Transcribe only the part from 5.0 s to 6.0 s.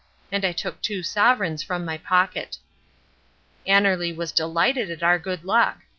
our good luck.